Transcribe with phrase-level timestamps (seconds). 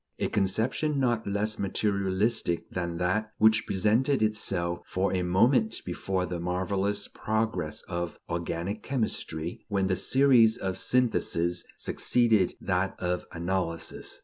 [0.17, 6.39] A conception not less materialistic than that which presented itself for a moment before the
[6.39, 14.19] marvelous progress of organic chemistry, when the series of syntheses succeeded that of analyses.